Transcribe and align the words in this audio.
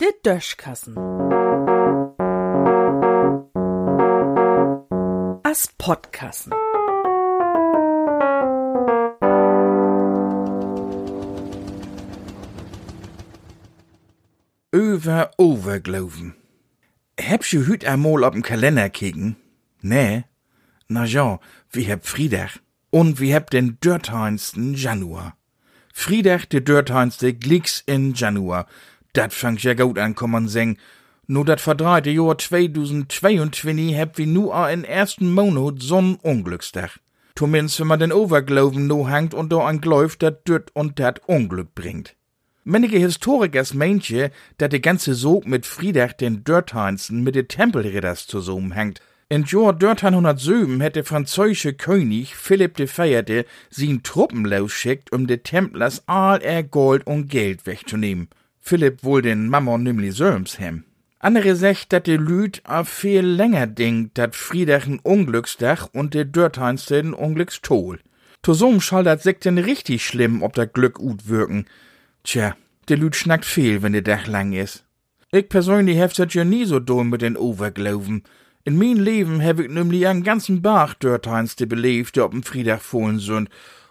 Der 0.00 0.12
Döschkassen. 0.24 0.96
As 5.42 5.68
Podkassen. 5.78 6.52
Over 14.72 15.30
overgeloven. 15.36 16.34
Heb 17.16 17.44
je 17.44 17.66
hüt 17.66 17.84
einmal 17.84 18.24
den 18.30 18.42
Kalender 18.42 18.88
kicken? 18.88 19.36
Nee? 19.80 20.24
Na 20.88 21.04
ja, 21.04 21.40
wie 21.70 21.82
heb 21.82 22.06
Friedach. 22.06 22.58
Und 22.90 23.18
wie 23.18 23.32
heb 23.32 23.50
den 23.50 23.78
dörtheinsten 23.80 24.74
Januar. 24.74 25.36
Friedach 26.00 26.46
de 26.46 26.62
dörtheinste 26.62 27.34
Glicks 27.34 27.82
in 27.84 28.14
Januar. 28.14 28.66
Dat 29.12 29.34
fangt 29.34 29.62
ja 29.62 29.74
gut 29.74 29.98
an, 29.98 30.14
kann 30.14 30.30
man 30.30 30.48
singen. 30.48 30.78
Nur 31.26 31.44
dat 31.44 31.60
verdreite 31.60 32.08
Jahr 32.08 32.38
2022 32.38 33.94
heb 33.94 34.16
wie 34.16 34.24
nu 34.24 34.50
a 34.50 34.70
in 34.70 34.84
ersten 34.84 35.30
Monat 35.30 35.82
so'n 35.82 36.18
Unglückstag. 36.22 37.00
Zumindest 37.36 37.80
wenn 37.80 37.86
man 37.88 38.00
den 38.00 38.12
Overgloven 38.12 38.86
no 38.86 39.08
hangt 39.08 39.34
und 39.34 39.52
do 39.52 39.60
ein 39.60 39.82
Gläuf, 39.82 40.16
dat 40.16 40.48
dört 40.48 40.74
und 40.74 40.98
dat 40.98 41.20
Unglück 41.28 41.74
bringt. 41.74 42.16
Manche 42.64 42.96
Historikers 42.96 43.74
meintje, 43.74 44.30
dat 44.56 44.72
de 44.72 44.80
ganze 44.80 45.12
Sog 45.12 45.46
mit 45.46 45.66
Friedach 45.66 46.14
den 46.14 46.44
Dörtheinsten 46.44 47.22
mit 47.22 47.34
de 47.34 47.42
Tempelridders 47.42 48.26
zusammenhängt. 48.26 49.02
In 49.32 49.44
Jahr 49.44 49.74
1307 49.74 50.80
hätte 50.80 50.94
der 50.94 51.04
französische 51.04 51.72
König 51.72 52.34
Philipp 52.34 52.76
de 52.76 52.88
Feierte 52.88 53.46
sin 53.70 54.02
Truppen 54.02 54.44
losschickt, 54.44 55.12
um 55.12 55.28
de 55.28 55.36
Templers 55.36 56.02
all 56.08 56.42
er 56.42 56.64
Gold 56.64 57.06
und 57.06 57.28
Geld 57.28 57.64
wegzunehmen. 57.64 58.26
Philipp 58.58 59.04
wohl 59.04 59.22
den 59.22 59.48
Mammon 59.48 59.84
nämlich 59.84 60.16
söms 60.16 60.58
hem. 60.58 60.82
Andere 61.20 61.54
secht, 61.54 61.92
dat 61.92 62.08
de 62.08 62.16
Lüd 62.16 62.60
a 62.64 62.82
viel 62.82 63.24
länger 63.24 63.68
denkt, 63.68 64.18
dat 64.18 64.34
Friedach 64.34 64.88
ein 64.88 64.98
Unglücksdach 64.98 65.88
und 65.92 66.12
de 66.12 66.24
Dörtheinste 66.24 66.98
ein 66.98 67.14
Unglückstol. 67.14 68.00
Tosum 68.42 68.80
schall 68.80 69.04
dat 69.04 69.22
Sekten 69.22 69.58
richtig 69.58 70.04
schlimm, 70.04 70.42
ob 70.42 70.54
dat 70.54 70.74
Glück 70.74 70.98
ut 70.98 71.28
wirken. 71.28 71.66
Tja, 72.24 72.56
de 72.88 72.96
Lüd 72.96 73.14
schnackt 73.14 73.44
viel, 73.44 73.80
wenn 73.82 73.92
de 73.92 74.02
Dach 74.02 74.26
lang 74.26 74.54
is. 74.54 74.82
Ich 75.30 75.48
persönlich 75.48 75.98
hef 75.98 76.14
dat 76.14 76.34
ja 76.34 76.44
nie 76.44 76.64
so 76.64 76.80
dumm 76.80 77.10
mit 77.10 77.22
den 77.22 77.36
Overgloven. 77.36 78.24
In 78.70 78.78
mein 78.78 78.98
Leben 78.98 79.42
hab 79.42 79.58
ich 79.58 79.68
nämlich 79.68 80.06
einen 80.06 80.22
ganzen 80.22 80.62
Bach 80.62 80.94
Dörtheinste 80.94 81.66
belebt, 81.66 82.14
die 82.14 82.20
ob'n 82.20 82.44
Friedach 82.44 82.80
fohlen 82.80 83.18
sind. 83.18 83.48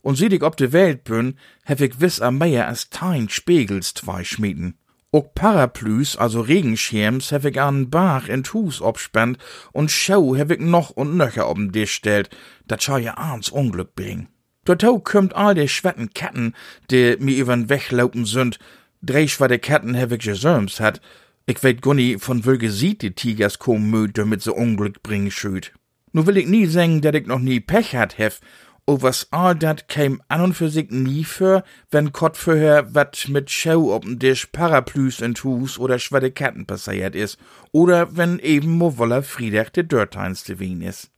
Und 0.00 0.16
sieh 0.16 0.28
ich 0.28 0.42
ob 0.42 0.56
de 0.56 0.72
Welt 0.72 1.04
bin, 1.04 1.34
hab 1.66 1.82
ich 1.82 2.00
wiss 2.00 2.22
am 2.22 2.38
Meier 2.38 2.68
als 2.68 2.88
tein 2.88 3.28
Spiegels 3.28 3.92
zwei 3.92 4.24
schmieden. 4.24 4.78
Ook 5.10 5.34
Paraplüs, 5.34 6.16
also 6.16 6.40
Regenschirms, 6.40 7.32
hab 7.32 7.44
ich 7.44 7.60
an 7.60 7.90
Bach 7.90 8.30
in 8.30 8.44
Hus 8.44 8.80
obspannt 8.80 9.36
und 9.72 9.90
Schau 9.90 10.34
hab 10.38 10.50
ich 10.50 10.60
noch 10.60 10.88
und 10.88 11.18
nöcher 11.18 11.50
ob'n 11.50 11.70
Tisch 11.70 11.92
stellt, 11.92 12.30
dat 12.66 12.82
schau 12.82 12.96
ja 12.96 13.18
abends 13.18 13.50
Unglück 13.50 13.94
bring. 13.94 14.28
Dortau 14.64 15.00
kümmt 15.00 15.36
all 15.36 15.54
de 15.54 15.68
schwetten 15.68 16.14
Ketten, 16.14 16.54
die 16.90 17.18
mir 17.20 17.36
übern 17.36 17.68
Weg 17.68 17.90
laufen 17.90 18.24
sind, 18.24 18.58
drei 19.02 19.28
schwette 19.28 19.58
Ketten 19.58 19.94
hab 19.94 20.12
ich 20.12 20.20
gesöms 20.20 20.80
hat, 20.80 21.02
ich 21.46 21.62
weet 21.62 21.82
gunni 21.82 22.18
von 22.18 22.44
wölge 22.44 22.70
sieht 22.70 23.02
die 23.02 23.14
Tigers 23.14 23.58
kom 23.58 23.90
möd, 23.90 24.18
damit 24.18 24.42
so 24.42 24.54
Unglück 24.54 25.02
bringen 25.02 25.30
schüt. 25.30 25.72
Nu 26.12 26.26
will 26.26 26.36
ich 26.36 26.46
nie 26.46 26.66
sagen, 26.66 27.00
dat 27.00 27.14
ich 27.14 27.26
noch 27.26 27.38
nie 27.38 27.60
Pech 27.60 27.94
hat 27.96 28.18
hef, 28.18 28.40
o 28.86 29.00
was 29.00 29.28
all 29.30 29.54
dat 29.54 29.88
käm 29.88 30.20
an 30.28 30.42
und 30.42 30.54
für 30.54 30.68
sich 30.68 30.90
nie 30.90 31.24
für, 31.24 31.64
wenn 31.90 32.12
Gott 32.12 32.36
vorher 32.36 32.94
wat 32.94 33.28
mit 33.28 33.50
Schau 33.50 33.94
ob'n 33.94 34.18
Tisch 34.18 34.46
Paraplüs 34.46 35.20
in 35.20 35.34
Hus 35.34 35.78
oder 35.78 35.98
schwette 35.98 36.30
Ketten 36.30 36.66
passiert 36.66 37.14
is, 37.14 37.38
oder 37.72 38.16
wenn 38.16 38.38
eben 38.38 38.72
mo 38.72 38.98
woller 38.98 39.22
Friedach 39.22 39.70
de 39.70 39.84
Dörteinste 39.84 40.58
wien 40.58 40.82
is. 40.82 41.10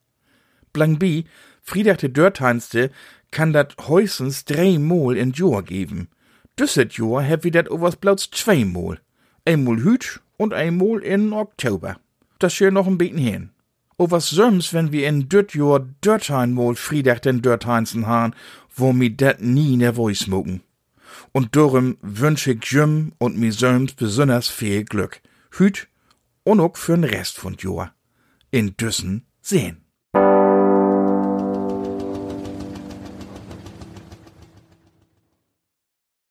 Blank 0.73 0.99
bi, 0.99 1.25
Friedach 1.63 1.97
de 1.97 2.11
Dörteinste 2.11 2.91
kann 3.31 3.53
dat 3.53 3.77
heusens 3.89 4.45
dreimal 4.45 5.17
in 5.17 5.33
Jahr 5.33 5.63
geben. 5.63 6.09
Düsset 6.59 6.97
Jahr 6.97 7.23
heb 7.23 7.45
wie 7.45 7.51
dat 7.51 7.71
owas 7.71 7.97
blauts 7.97 8.31
zweimal. 8.31 9.01
Einmal 9.47 9.83
hüt 9.83 10.21
und 10.39 10.55
einmal 10.55 11.01
in 11.01 11.33
Oktober. 11.33 11.99
Das 12.39 12.55
hier 12.55 12.71
noch 12.71 12.87
ein 12.87 12.99
bisschen 12.99 13.19
hin. 13.19 13.51
O 13.99 14.11
was 14.11 14.31
söms, 14.31 14.73
wenn 14.73 14.91
wir 14.91 15.07
in 15.07 15.29
düt 15.29 15.55
Jahr 15.55 15.87
dörteinmal 16.01 16.75
Friedach 16.75 17.21
den 17.21 17.43
Dörteinsen 17.43 18.07
han, 18.07 18.35
wo 18.75 18.93
mi 18.93 19.15
dat 19.15 19.41
nie 19.41 19.77
nervös 19.77 20.27
mucken. 20.27 20.63
Und 21.33 21.55
darum 21.57 21.97
wünsch 22.01 22.47
ich 22.47 22.65
Jim 22.65 23.13
und 23.19 23.39
mi 23.39 23.53
söms 23.53 23.93
besonders 23.93 24.49
viel 24.49 24.85
Glück. 24.85 25.21
Hüt 25.53 25.89
und 26.43 26.61
auch 26.61 26.75
für'n 26.75 27.05
Rest 27.05 27.37
von 27.37 27.57
Jahr. 27.59 27.95
In 28.51 28.77
Düssen 28.77 29.27
sehen. 29.43 29.84